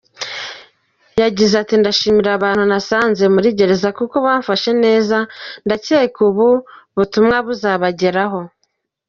[1.23, 5.17] Yagize ati “Ndashimira abantu nasanze muri gereza kuko bamfashe neza,
[5.65, 6.47] ndakeka ubu
[6.95, 8.39] butumwa buzabageraho.